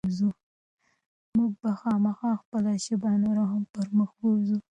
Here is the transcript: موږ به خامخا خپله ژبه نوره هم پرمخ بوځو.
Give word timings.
موږ 1.35 1.51
به 1.61 1.71
خامخا 1.79 2.31
خپله 2.41 2.71
ژبه 2.85 3.11
نوره 3.23 3.43
هم 3.51 3.61
پرمخ 3.73 4.09
بوځو. 4.19 4.57